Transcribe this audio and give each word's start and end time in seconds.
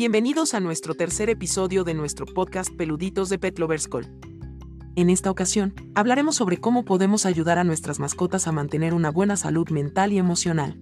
Bienvenidos 0.00 0.54
a 0.54 0.60
nuestro 0.60 0.94
tercer 0.94 1.28
episodio 1.28 1.84
de 1.84 1.92
nuestro 1.92 2.24
podcast 2.24 2.74
Peluditos 2.74 3.28
de 3.28 3.38
Pet. 3.38 3.60
En 4.96 5.10
esta 5.10 5.30
ocasión, 5.30 5.74
hablaremos 5.94 6.36
sobre 6.36 6.56
cómo 6.56 6.86
podemos 6.86 7.26
ayudar 7.26 7.58
a 7.58 7.64
nuestras 7.64 8.00
mascotas 8.00 8.46
a 8.46 8.52
mantener 8.52 8.94
una 8.94 9.10
buena 9.10 9.36
salud 9.36 9.68
mental 9.68 10.14
y 10.14 10.16
emocional. 10.16 10.80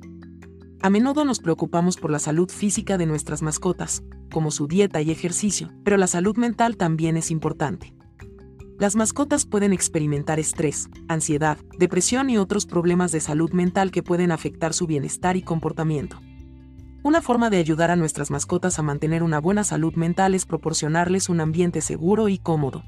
A 0.82 0.88
menudo 0.88 1.24
nos 1.24 1.40
preocupamos 1.40 1.96
por 1.96 2.12
la 2.12 2.20
salud 2.20 2.48
física 2.48 2.96
de 2.96 3.06
nuestras 3.06 3.42
mascotas, 3.42 4.04
como 4.30 4.52
su 4.52 4.68
dieta 4.68 5.02
y 5.02 5.10
ejercicio, 5.10 5.72
pero 5.82 5.96
la 5.96 6.06
salud 6.06 6.36
mental 6.36 6.76
también 6.76 7.16
es 7.16 7.32
importante. 7.32 7.96
Las 8.78 8.94
mascotas 8.94 9.46
pueden 9.46 9.72
experimentar 9.72 10.38
estrés, 10.38 10.90
ansiedad, 11.08 11.58
depresión 11.76 12.30
y 12.30 12.38
otros 12.38 12.66
problemas 12.66 13.10
de 13.10 13.18
salud 13.18 13.50
mental 13.50 13.90
que 13.90 14.04
pueden 14.04 14.30
afectar 14.30 14.74
su 14.74 14.86
bienestar 14.86 15.36
y 15.36 15.42
comportamiento. 15.42 16.20
Una 17.04 17.22
forma 17.22 17.48
de 17.48 17.58
ayudar 17.58 17.92
a 17.92 17.96
nuestras 17.96 18.30
mascotas 18.30 18.78
a 18.78 18.82
mantener 18.82 19.22
una 19.22 19.40
buena 19.40 19.62
salud 19.62 19.94
mental 19.94 20.34
es 20.34 20.46
proporcionarles 20.46 21.28
un 21.28 21.40
ambiente 21.40 21.80
seguro 21.80 22.28
y 22.28 22.38
cómodo. 22.38 22.82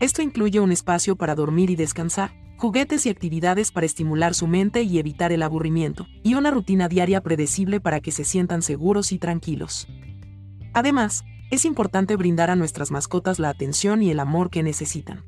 Esto 0.00 0.22
incluye 0.22 0.60
un 0.60 0.72
espacio 0.72 1.14
para 1.14 1.34
dormir 1.34 1.68
y 1.68 1.76
descansar, 1.76 2.32
juguetes 2.56 3.04
y 3.04 3.10
actividades 3.10 3.70
para 3.70 3.84
estimular 3.84 4.34
su 4.34 4.46
mente 4.46 4.82
y 4.82 4.98
evitar 4.98 5.30
el 5.30 5.42
aburrimiento, 5.42 6.06
y 6.22 6.34
una 6.34 6.50
rutina 6.50 6.88
diaria 6.88 7.20
predecible 7.20 7.80
para 7.80 8.00
que 8.00 8.12
se 8.12 8.24
sientan 8.24 8.62
seguros 8.62 9.12
y 9.12 9.18
tranquilos. 9.18 9.88
Además, 10.72 11.22
es 11.50 11.66
importante 11.66 12.16
brindar 12.16 12.50
a 12.50 12.56
nuestras 12.56 12.90
mascotas 12.90 13.38
la 13.38 13.50
atención 13.50 14.02
y 14.02 14.10
el 14.10 14.20
amor 14.20 14.48
que 14.48 14.62
necesitan. 14.62 15.24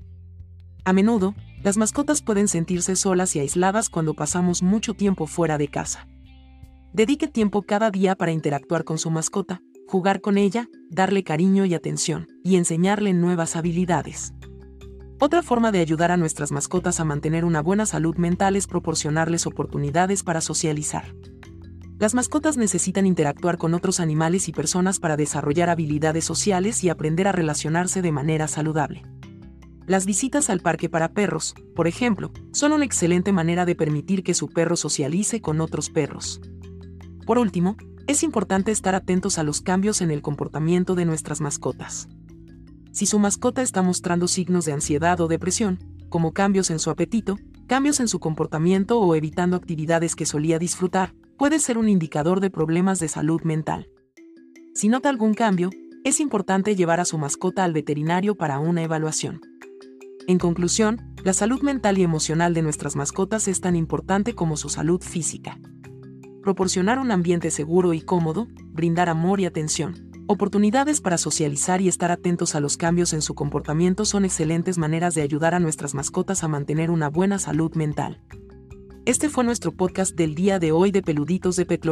A 0.85 0.95
menudo, 0.95 1.35
las 1.63 1.77
mascotas 1.77 2.23
pueden 2.23 2.49
sentirse 2.49 2.97
solas 2.97 3.37
y 3.37 3.41
aisladas 3.41 3.91
cuando 3.91 4.15
pasamos 4.15 4.63
mucho 4.63 4.95
tiempo 4.95 5.27
fuera 5.27 5.59
de 5.59 5.69
casa. 5.69 6.07
Dedique 6.93 7.29
tiempo 7.29 7.63
cada 7.63 7.93
día 7.93 8.17
para 8.17 8.33
interactuar 8.33 8.83
con 8.83 8.99
su 8.99 9.11
mascota, 9.13 9.63
jugar 9.87 10.21
con 10.21 10.37
ella, 10.37 10.69
darle 10.89 11.23
cariño 11.23 11.65
y 11.65 11.75
atención, 11.75 12.27
y 12.43 12.57
enseñarle 12.57 13.13
nuevas 13.13 13.55
habilidades. 13.55 14.35
Otra 15.21 15.43
forma 15.43 15.71
de 15.71 15.79
ayudar 15.79 16.11
a 16.11 16.17
nuestras 16.17 16.51
mascotas 16.51 16.99
a 16.99 17.05
mantener 17.05 17.45
una 17.45 17.63
buena 17.63 17.87
salud 17.87 18.17
mental 18.17 18.57
es 18.57 18.67
proporcionarles 18.67 19.47
oportunidades 19.47 20.25
para 20.25 20.41
socializar. 20.41 21.15
Las 22.01 22.15
mascotas 22.15 22.57
necesitan 22.57 23.07
interactuar 23.07 23.57
con 23.57 23.75
otros 23.75 24.01
animales 24.01 24.49
y 24.49 24.53
personas 24.53 24.99
para 24.99 25.17
desarrollar 25.17 25.71
habilidades 25.71 26.25
sociales 26.25 26.83
y 26.83 26.89
aprender 26.89 27.29
a 27.29 27.33
relacionarse 27.33 28.03
de 28.03 28.11
manera 28.11 28.49
saludable. 28.49 29.05
Las 29.87 30.07
visitas 30.07 30.51
al 30.51 30.59
parque 30.61 30.89
para 30.89 31.13
perros, 31.13 31.55
por 31.77 31.87
ejemplo, 31.87 32.33
son 32.53 32.73
una 32.73 32.85
excelente 32.85 33.33
manera 33.33 33.65
de 33.65 33.77
permitir 33.77 34.25
que 34.25 34.35
su 34.35 34.49
perro 34.49 34.77
socialice 34.77 35.41
con 35.41 35.61
otros 35.61 35.91
perros. 35.91 36.41
Por 37.31 37.39
último, 37.39 37.77
es 38.09 38.25
importante 38.25 38.73
estar 38.73 38.97
atentos 38.97 39.39
a 39.39 39.45
los 39.45 39.61
cambios 39.61 40.01
en 40.01 40.11
el 40.11 40.21
comportamiento 40.21 40.97
de 40.97 41.05
nuestras 41.05 41.41
mascotas. 41.41 42.09
Si 42.91 43.07
su 43.07 43.21
mascota 43.21 43.63
está 43.63 43.83
mostrando 43.83 44.27
signos 44.27 44.65
de 44.65 44.73
ansiedad 44.73 45.21
o 45.21 45.29
depresión, 45.29 45.79
como 46.09 46.33
cambios 46.33 46.71
en 46.71 46.81
su 46.81 46.91
apetito, 46.91 47.39
cambios 47.69 48.01
en 48.01 48.09
su 48.09 48.19
comportamiento 48.19 48.99
o 48.99 49.15
evitando 49.15 49.57
actividades 49.57 50.17
que 50.17 50.27
solía 50.27 50.59
disfrutar, 50.59 51.15
puede 51.39 51.61
ser 51.61 51.79
un 51.79 51.89
indicador 51.89 52.41
de 52.41 52.51
problemas 52.51 52.99
de 52.99 53.07
salud 53.07 53.43
mental. 53.43 53.89
Si 54.75 54.89
nota 54.89 55.09
algún 55.09 55.35
cambio, 55.35 55.71
es 56.03 56.19
importante 56.19 56.75
llevar 56.75 56.99
a 56.99 57.05
su 57.05 57.17
mascota 57.17 57.63
al 57.63 57.73
veterinario 57.73 58.35
para 58.35 58.59
una 58.59 58.83
evaluación. 58.83 59.41
En 60.27 60.41
conclusión, 60.41 61.15
la 61.23 61.33
salud 61.33 61.63
mental 61.63 61.97
y 61.97 62.03
emocional 62.03 62.55
de 62.55 62.63
nuestras 62.63 62.97
mascotas 62.97 63.47
es 63.47 63.61
tan 63.61 63.77
importante 63.77 64.35
como 64.35 64.57
su 64.57 64.69
salud 64.69 65.01
física 65.01 65.61
proporcionar 66.43 66.99
un 66.99 67.11
ambiente 67.11 67.51
seguro 67.51 67.93
y 67.93 68.01
cómodo, 68.01 68.49
brindar 68.73 69.09
amor 69.09 69.41
y 69.41 69.47
atención. 69.47 70.11
Oportunidades 70.27 71.01
para 71.01 71.19
socializar 71.19 71.81
y 71.81 71.89
estar 71.89 72.11
atentos 72.11 72.55
a 72.55 72.61
los 72.61 72.77
cambios 72.77 73.13
en 73.13 73.21
su 73.21 73.35
comportamiento 73.35 74.05
son 74.05 74.25
excelentes 74.25 74.79
maneras 74.79 75.15
de 75.15 75.23
ayudar 75.23 75.55
a 75.55 75.61
nuestras 75.61 75.95
mascotas 75.95 76.45
a 76.45 76.49
mantener 76.49 76.91
una 76.91 77.09
buena 77.09 77.39
salud 77.39 77.75
mental. 77.75 78.21
Este 79.07 79.29
fue 79.29 79.45
nuestro 79.45 79.73
podcast 79.73 80.15
del 80.15 80.35
día 80.35 80.59
de 80.59 80.73
hoy 80.73 80.93
de 80.93 81.03
Peluditos 81.03 81.57
de 81.57 81.67
Pet 81.67 81.85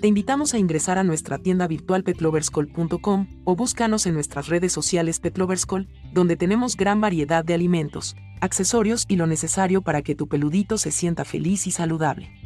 Te 0.00 0.06
invitamos 0.06 0.54
a 0.54 0.58
ingresar 0.58 0.98
a 0.98 1.04
nuestra 1.04 1.38
tienda 1.38 1.66
virtual 1.66 2.04
petloverscall.com 2.04 3.26
o 3.44 3.56
búscanos 3.56 4.06
en 4.06 4.14
nuestras 4.14 4.46
redes 4.46 4.72
sociales 4.72 5.18
Petloverscall, 5.18 5.88
donde 6.12 6.36
tenemos 6.36 6.76
gran 6.76 7.00
variedad 7.00 7.44
de 7.44 7.54
alimentos, 7.54 8.14
accesorios 8.40 9.04
y 9.08 9.16
lo 9.16 9.26
necesario 9.26 9.82
para 9.82 10.02
que 10.02 10.14
tu 10.14 10.28
peludito 10.28 10.78
se 10.78 10.92
sienta 10.92 11.24
feliz 11.24 11.66
y 11.66 11.72
saludable. 11.72 12.39